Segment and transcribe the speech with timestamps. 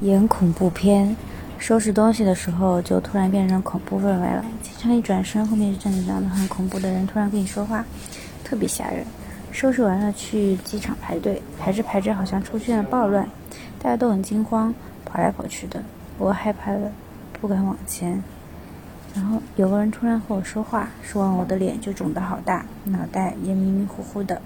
[0.00, 1.14] 演恐怖片，
[1.58, 4.42] 收拾东西的时候就突然变成恐怖氛围了。
[4.62, 7.84] 经常一转身，后面是站着长个很恐怖的人，突然跟你说话，
[8.42, 9.04] 特别吓人。
[9.52, 13.28] 收拾完了去机场排队，排着排着好像出现了暴乱，
[13.78, 14.72] 大家都很惊慌，
[15.04, 15.82] 跑来跑去的。
[16.16, 16.90] 我害怕的
[17.38, 18.22] 不敢往前。
[19.14, 24.40] 然后有个人突然和我说话，说完我的脸就肿得好大，脑袋也迷迷糊糊的。